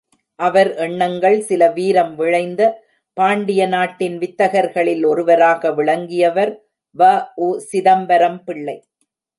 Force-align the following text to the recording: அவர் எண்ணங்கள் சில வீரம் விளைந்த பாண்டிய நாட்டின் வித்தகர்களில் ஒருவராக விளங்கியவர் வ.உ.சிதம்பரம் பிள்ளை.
அவர் 0.39 0.69
எண்ணங்கள் 0.75 1.41
சில 1.41 1.67
வீரம் 1.71 2.15
விளைந்த 2.15 2.61
பாண்டிய 3.17 3.67
நாட்டின் 3.67 4.17
வித்தகர்களில் 4.17 5.05
ஒருவராக 5.05 5.71
விளங்கியவர் 5.71 6.53
வ.உ.சிதம்பரம் 6.95 8.41
பிள்ளை. 8.43 8.77